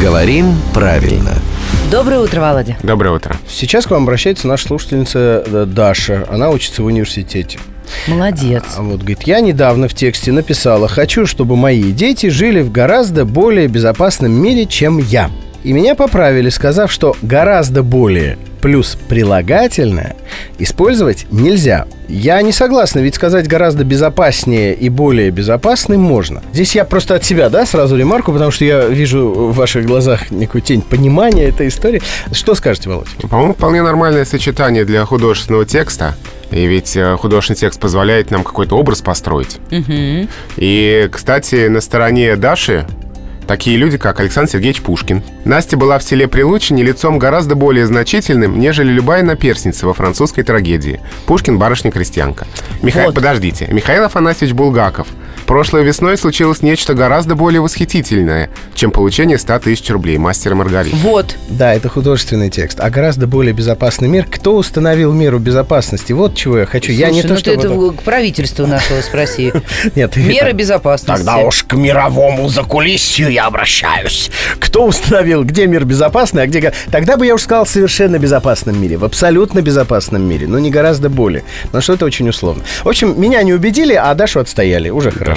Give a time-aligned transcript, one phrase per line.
[0.00, 1.32] Говорим правильно.
[1.90, 2.76] Доброе утро, Володя.
[2.82, 3.36] Доброе утро.
[3.48, 6.26] Сейчас к вам обращается наша слушательница э, Даша.
[6.28, 7.58] Она учится в университете.
[8.08, 8.64] Молодец.
[8.76, 13.24] А вот говорит, я недавно в тексте написала, хочу, чтобы мои дети жили в гораздо
[13.24, 15.30] более безопасном мире, чем я.
[15.62, 20.16] И меня поправили, сказав, что гораздо более плюс прилагательное
[20.58, 21.86] использовать нельзя.
[22.08, 26.42] Я не согласна, ведь сказать гораздо безопаснее и более безопасным можно.
[26.52, 30.30] Здесь я просто от себя, да, сразу ремарку, потому что я вижу в ваших глазах
[30.30, 32.02] некую тень понимания этой истории.
[32.32, 33.08] Что скажете, Володь?
[33.30, 36.14] По-моему, вполне нормальное сочетание для художественного текста.
[36.50, 39.58] И ведь э, художественный текст позволяет нам какой-то образ построить.
[39.70, 40.28] Мгм.
[40.56, 42.86] И, кстати, на стороне Даши
[43.46, 45.22] такие люди, как Александр Сергеевич Пушкин.
[45.44, 51.00] Настя была в селе Прилучине лицом гораздо более значительным, нежели любая наперсница во французской трагедии.
[51.26, 52.46] Пушкин– барышня-крестьянка.
[52.82, 53.04] Миха...
[53.06, 53.14] Вот.
[53.14, 53.68] Подождите.
[53.70, 55.08] Михаил Афанасьевич Булгаков.
[55.46, 60.96] Прошлой весной случилось нечто гораздо более восхитительное, чем получение 100 тысяч рублей мастера Маргарита.
[60.96, 61.36] Вот.
[61.48, 62.80] Да, это художественный текст.
[62.80, 64.26] А гораздо более безопасный мир.
[64.30, 66.12] Кто установил меру безопасности?
[66.12, 66.92] Вот чего я хочу.
[66.92, 67.50] я не Слушай, то, ну что...
[67.52, 69.52] это в- к правительству нашего спроси.
[69.94, 71.24] Нет, Меры это- безопасности.
[71.24, 74.30] Тогда уж к мировому закулисью я обращаюсь.
[74.58, 76.72] Кто установил, где мир безопасный, а где...
[76.90, 80.70] Тогда бы я уж сказал в совершенно безопасном мире, в абсолютно безопасном мире, но не
[80.70, 81.44] гораздо более.
[81.72, 82.64] Но что это очень условно.
[82.82, 84.88] В общем, меня не убедили, а Дашу отстояли.
[84.88, 85.33] Уже хорошо.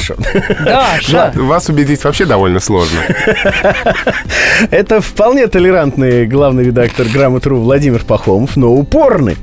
[0.63, 1.31] Даша.
[1.35, 2.99] Вас убедить вообще довольно сложно.
[4.71, 9.37] Это вполне толерантный главный редактор «Грамотру» Владимир Пахомов, но упорный.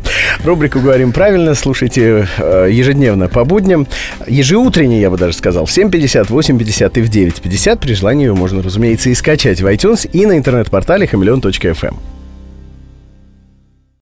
[0.44, 3.86] Рубрику «Говорим правильно» слушайте э, ежедневно по будням.
[4.26, 5.66] Ежеутренне, я бы даже сказал.
[5.66, 7.78] В 7.50, 8.50 и в 9.50.
[7.78, 12.13] При желании ее можно, разумеется, и скачать в iTunes и на интернет-портале хамелеон.фм.